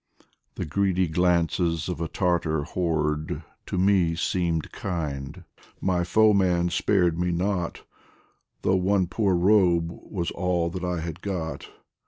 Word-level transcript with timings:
The 0.55 0.65
greedy 0.65 1.07
glances 1.07 1.87
of 1.87 2.01
a 2.01 2.07
Tartar 2.07 2.63
horde 2.63 3.43
To 3.67 3.77
me 3.77 4.15
seemed 4.15 4.71
kind 4.71 5.43
my 5.79 6.03
foeman 6.03 6.71
spared 6.71 7.19
me 7.19 7.31
not 7.31 7.83
Though 8.63 8.77
one 8.77 9.05
poor 9.05 9.35
robe 9.35 9.89
was 9.91 10.31
all 10.31 10.71
that 10.71 10.83
I 10.83 11.01
had 11.01 11.21
got. 11.21 11.69